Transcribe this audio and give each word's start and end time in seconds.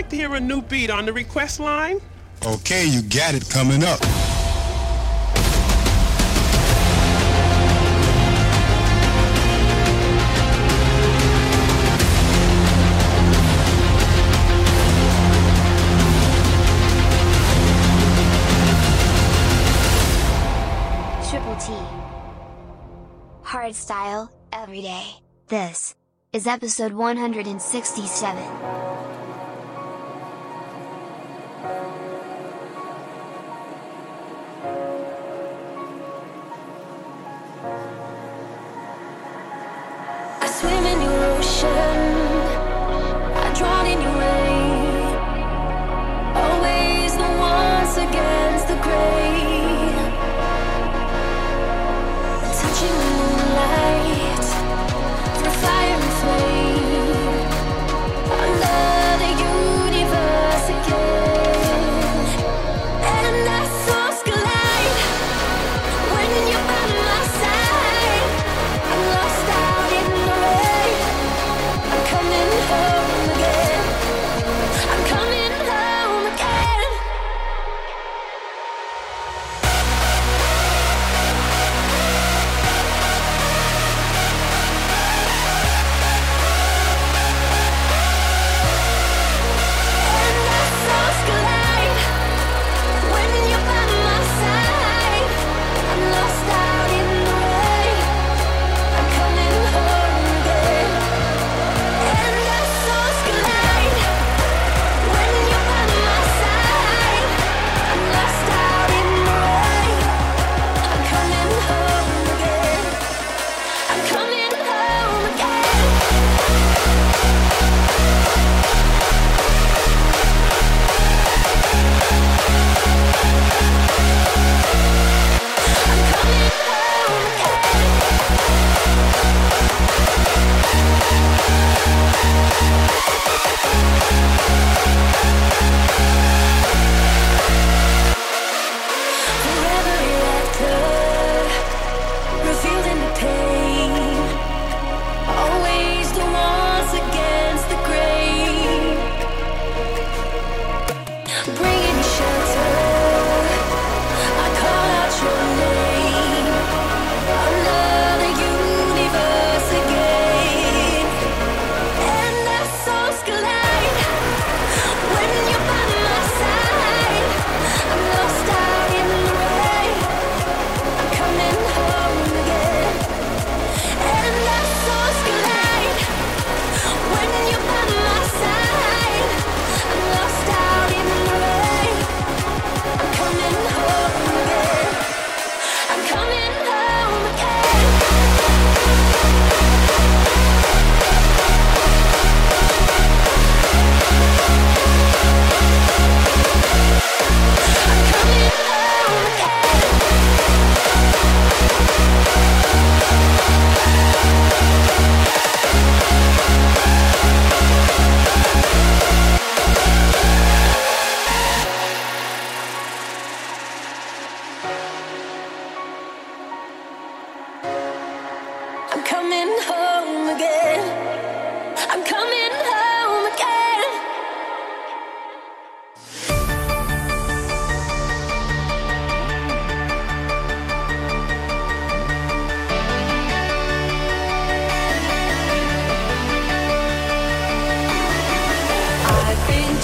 like 0.00 0.08
to 0.08 0.16
hear 0.16 0.34
a 0.34 0.40
new 0.40 0.62
beat 0.62 0.88
on 0.88 1.04
the 1.04 1.12
request 1.12 1.60
line. 1.60 2.00
Okay, 2.46 2.86
you 2.86 3.02
got 3.02 3.34
it 3.34 3.46
coming 3.50 3.84
up. 3.84 4.00
Triple 21.28 21.56
T. 21.56 21.74
Hard 23.42 23.74
style, 23.74 24.32
every 24.50 24.80
day. 24.80 25.16
This 25.48 25.94
is 26.32 26.46
episode 26.46 26.94
167. 26.94 28.89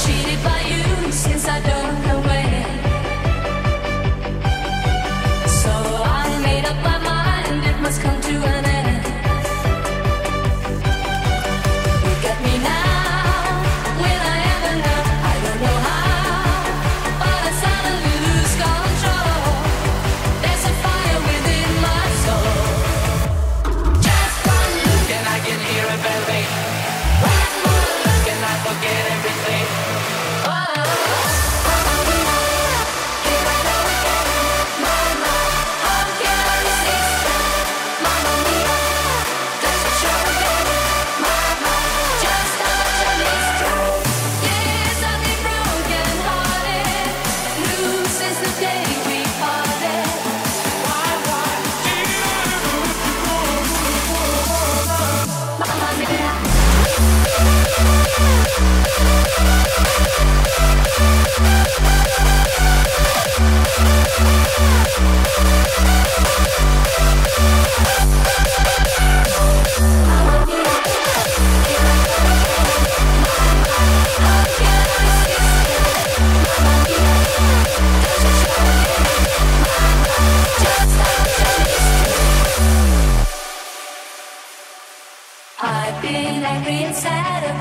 cheated 0.07 0.43
by 0.45 0.61
you 0.61 1.11
since 1.11 1.49
I 1.49 1.61
don't. 1.61 1.76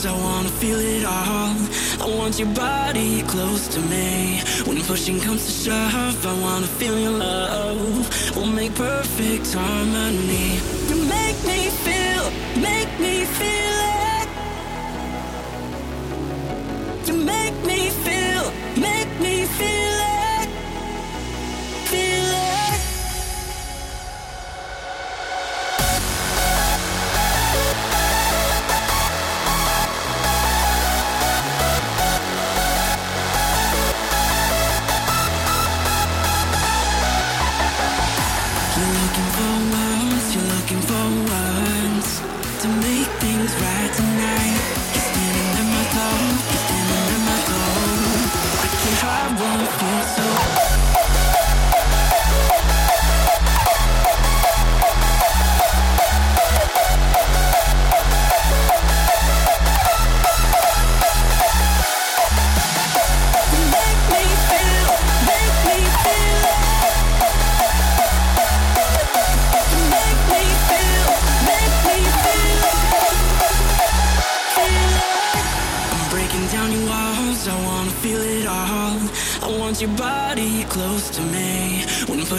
cause 0.00 0.06
I 0.06 0.24
wanna 0.24 0.48
feel 0.48 0.78
it 0.78 1.04
all. 1.04 1.56
I 2.00 2.16
want 2.18 2.38
your 2.38 2.48
body 2.54 3.22
close 3.22 3.68
to 3.68 3.80
me. 3.80 4.40
When 4.64 4.80
pushing 4.82 5.20
comes 5.20 5.44
to 5.44 5.52
shove, 5.70 6.26
I 6.26 6.40
wanna 6.40 6.66
feel 6.66 6.98
your 6.98 7.10
love. 7.10 8.34
We'll 8.34 8.46
make 8.46 8.74
perfect 8.74 9.52
harmony. 9.52 10.58
You 10.88 10.96
make 11.04 11.38
me 11.44 11.68
feel, 11.84 12.24
make 12.62 12.90
me 12.98 13.24
feel. 13.24 13.79
For 39.36 39.54
once, 39.72 40.34
you're 40.34 40.50
looking 40.56 40.82
for 40.90 41.06
once 41.32 42.20
to 42.62 42.68
make 42.68 43.10
things 43.22 43.50
right 43.54 43.92
tonight. 43.94 44.99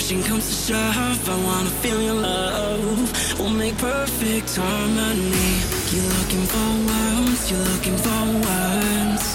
Pushing 0.02 0.24
comes 0.24 0.48
to 0.50 0.74
shove, 0.74 1.30
I 1.30 1.46
wanna 1.46 1.70
feel 1.70 2.02
your 2.02 2.16
love. 2.16 3.38
We'll 3.38 3.52
make 3.52 3.78
perfect 3.78 4.56
harmony. 4.56 5.52
You're 5.94 6.12
looking 6.18 6.46
for 6.54 6.70
words, 6.90 7.52
you're 7.52 7.66
looking 7.72 7.98
for 7.98 8.22
words 8.50 9.26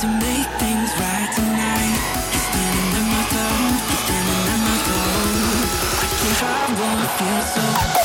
to 0.00 0.06
make 0.24 0.48
things 0.62 0.88
right 0.96 1.30
tonight. 1.36 2.00
It's 2.32 2.44
spinning 2.48 2.92
in 3.00 3.06
my 3.12 3.22
throat, 3.32 3.80
it's 3.92 4.00
spinning 4.04 4.46
in 4.54 4.60
my 4.68 4.76
throat. 4.86 5.68
I 6.00 6.06
can't, 6.16 6.42
I 6.42 6.72
won't 6.80 7.10
feel 7.18 7.42
so. 7.52 8.03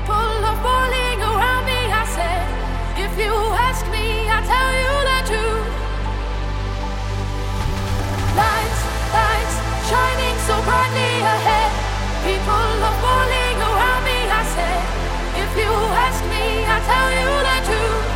people 0.00 0.14
are 0.48 0.60
falling 0.64 1.20
around 1.20 1.64
me. 1.68 1.80
I 1.92 2.04
said, 2.16 2.44
if 3.04 3.12
you 3.20 3.34
ask 3.68 3.84
me, 3.92 4.06
I 4.32 4.40
tell 4.48 4.72
you 4.80 4.92
the 5.10 5.18
truth. 5.28 5.68
Lights, 8.40 8.82
lights, 9.12 9.56
shining 9.88 10.36
so 10.48 10.56
brightly 10.64 11.12
ahead. 11.34 11.70
People 12.24 12.70
are 12.88 12.98
falling 13.04 13.56
around 13.68 14.02
me. 14.08 14.18
I 14.40 14.42
said, 14.56 14.80
if 15.42 15.50
you 15.60 15.72
ask 16.06 16.20
me, 16.32 16.44
I 16.64 16.78
tell 16.88 17.10
you 17.20 17.30
the 17.48 17.58
truth. 17.68 18.09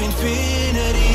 infinity. 0.00 1.07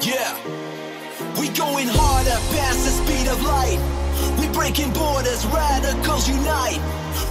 Yeah. 0.00 0.30
We 1.40 1.48
going 1.50 1.88
harder, 1.90 2.38
past 2.54 2.86
the 2.86 2.94
speed 3.02 3.26
of 3.26 3.42
light. 3.42 3.82
We 4.38 4.46
breaking 4.54 4.92
borders, 4.92 5.44
radicals 5.46 6.28
unite. 6.28 6.78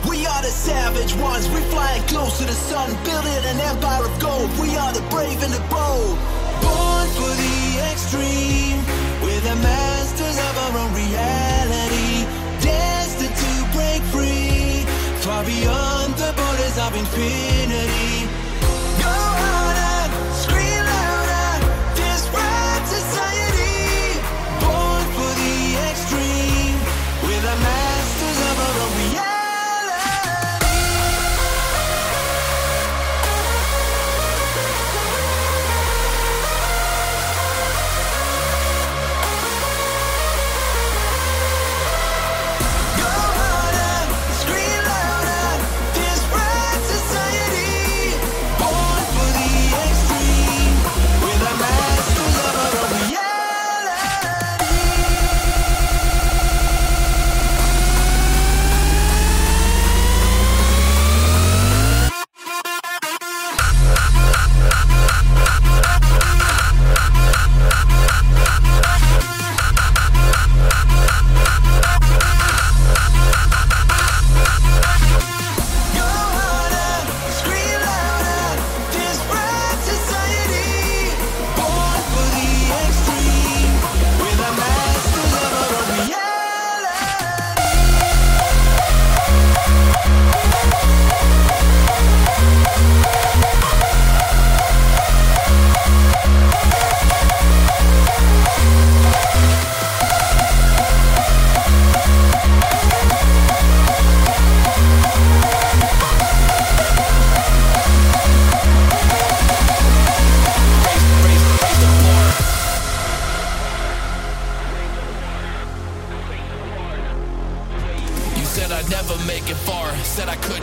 We 0.04 0.26
are 0.28 0.42
the 0.42 0.52
savage 0.52 1.16
ones, 1.16 1.48
we 1.50 1.62
flying 1.72 2.04
close 2.12 2.38
to 2.40 2.46
the 2.46 2.54
sun, 2.54 2.92
building 3.08 3.44
an 3.48 3.60
empire 3.60 4.04
of 4.04 4.20
gold. 4.20 4.52
We 4.60 4.76
are 4.76 4.92
the 4.92 5.06
brave 5.08 5.42
and 5.44 5.54
the 5.54 5.64
bold. 5.72 6.20
Born 6.60 7.08
for 7.16 7.32
the 7.40 7.58
extreme, 7.88 8.84
we're 9.24 9.44
the 9.48 9.56
masters 9.64 10.36
of 10.36 10.54
our 10.68 10.74
own 10.84 10.92
reality. 10.92 12.28
Destined 12.60 13.32
to 13.32 13.54
break 13.72 14.02
free, 14.12 14.84
far 15.24 15.46
beyond 15.46 16.16
the 16.16 16.36
borders 16.36 16.78
of 16.84 16.92
infinity. 16.96 17.57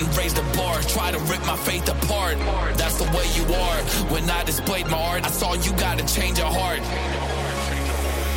Couldn't 0.04 0.18
raise 0.18 0.34
the 0.34 0.42
bar. 0.56 0.80
Try 0.82 1.10
to 1.10 1.18
rip 1.18 1.40
my 1.46 1.56
faith 1.56 1.88
apart. 1.88 2.38
That's 2.76 2.98
the 2.98 3.04
way 3.16 3.26
you 3.34 3.44
are. 3.54 3.78
When 4.12 4.28
I 4.28 4.44
displayed 4.44 4.86
my 4.86 4.98
art, 4.98 5.24
I 5.24 5.30
saw 5.30 5.54
you 5.54 5.72
gotta 5.72 6.04
change 6.06 6.38
your 6.38 6.50
heart. 6.50 6.80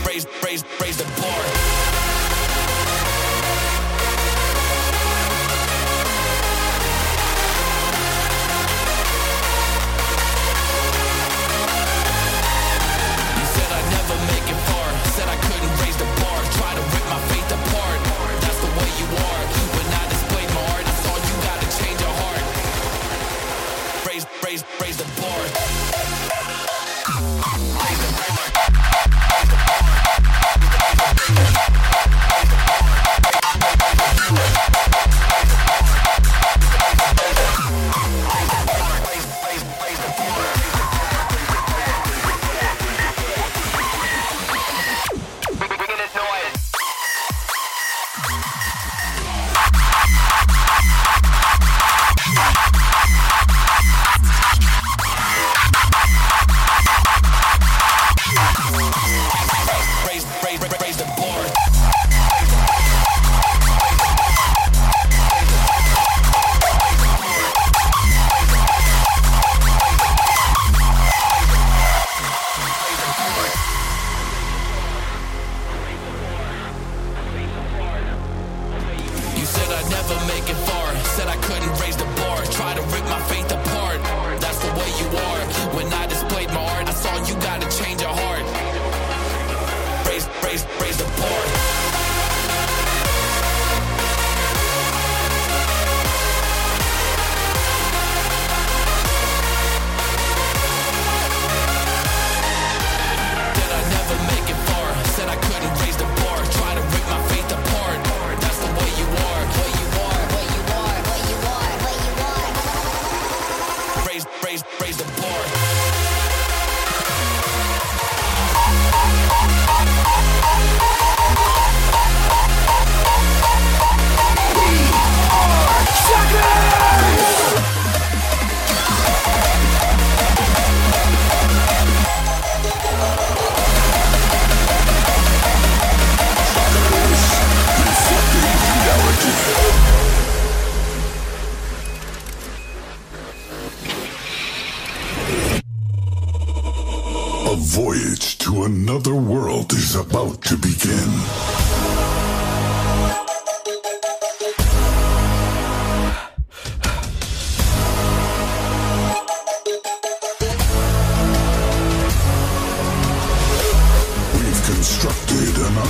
Raise, 0.05 0.27
raise, 0.43 0.63
raise 0.81 0.97
the 0.97 1.03
bar. 1.21 1.86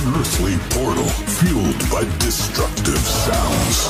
Unearthly 0.08 0.56
portal 0.70 1.04
fueled 1.04 1.78
by 1.90 2.02
destructive 2.18 2.98
sounds. 2.98 3.88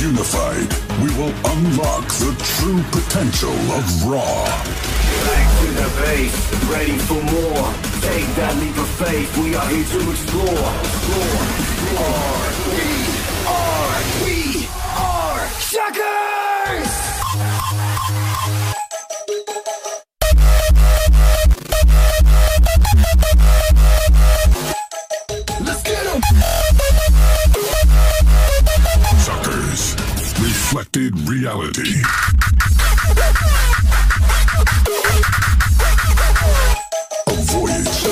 Unified, 0.00 0.68
we 1.02 1.10
will 1.18 1.34
unlock 1.52 2.06
the 2.22 2.32
true 2.54 2.82
potential 2.92 3.58
of 3.72 4.04
Raw. 4.04 4.44
Back 5.26 5.48
to 5.60 5.66
the 5.80 5.88
base, 6.02 6.36
ready 6.70 6.98
for 6.98 7.20
more. 7.34 7.74
Take 8.06 8.28
that 8.36 8.54
leap 8.60 8.76
of 8.78 8.88
faith, 9.02 9.36
we 9.38 9.56
are 9.56 9.68
here 9.68 9.84
to 9.84 10.10
explore. 10.10 10.70
Explore, 10.94 11.42
explore. 11.66 12.38
We 12.76 12.90
are, 13.48 13.98
we 14.24 14.38
are! 14.96 15.38
Reality. 31.48 32.02
A 37.26 37.34
voyage. 37.52 38.04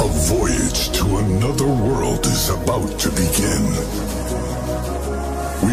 A 0.00 0.08
voyage 0.28 0.90
to 0.90 1.16
another 1.16 1.66
world 1.66 2.26
is 2.26 2.50
about 2.50 2.98
to 3.00 3.08
begin. 3.10 4.23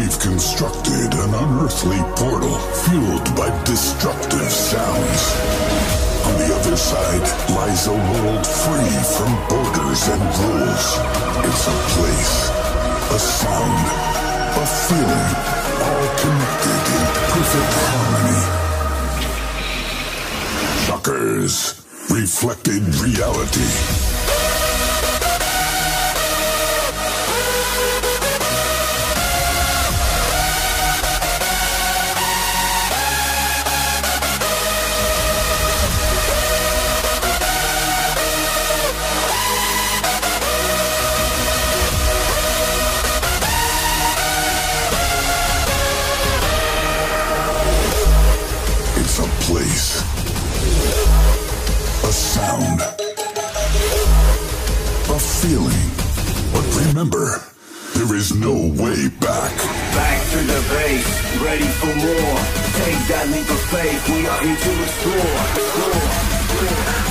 We've 0.02 0.18
constructed 0.18 1.14
an 1.14 1.32
unearthly 1.32 2.02
portal 2.16 2.58
fueled 2.82 3.36
by 3.36 3.50
destructive 3.62 4.50
sounds. 4.50 5.22
On 6.26 6.34
the 6.42 6.52
other 6.58 6.76
side 6.76 7.22
lies 7.54 7.86
a 7.86 7.92
world 7.92 8.44
free 8.44 8.98
from 9.14 9.30
borders 9.46 10.08
and 10.08 10.22
rules. 10.42 10.98
It's 11.46 11.66
a 11.68 11.76
place, 11.94 12.50
a 13.14 13.18
sound, 13.20 13.86
a 14.58 14.66
feeling, 14.90 15.30
all 15.86 16.08
connected 16.18 16.82
in 16.98 17.04
perfect 17.30 17.72
harmony. 17.86 18.42
Shockerz, 20.84 21.54
reflected 22.10 22.82
reality. 22.96 24.11
Remember, 57.02 57.42
there 57.94 58.16
is 58.16 58.32
no 58.32 58.52
way 58.52 59.08
back. 59.18 59.56
Back 59.92 60.30
to 60.30 60.38
the 60.38 60.60
base, 60.70 61.42
ready 61.42 61.64
for 61.64 61.86
more. 61.86 62.38
Take 62.78 63.06
that 63.08 63.28
leap 63.32 63.50
of 63.50 63.60
faith, 63.70 64.08
we 64.08 64.26
are 64.26 64.40
here 64.40 64.56
to 64.56 64.82
explore. 64.82 65.38
explore. 65.56 67.01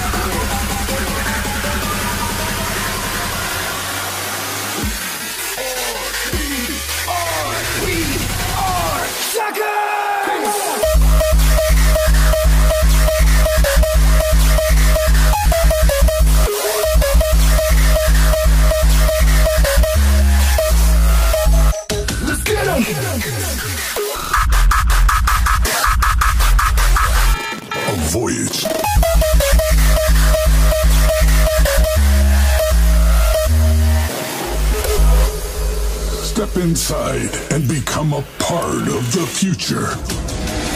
Future. 39.41 39.87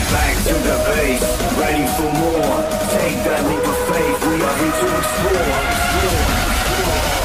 Back 0.09 0.35
to 0.47 0.53
the 0.55 0.77
base, 0.89 1.21
ready 1.55 1.85
for 1.85 2.09
more. 2.17 2.65
Take 2.97 3.21
that 3.21 3.45
leap 3.45 3.61
of 3.61 3.77
faith, 3.93 4.19
we 4.25 4.41
are 4.41 4.57
here 4.57 4.73
to 4.81 4.87
explore. 4.97 5.53
explore. 6.89 7.24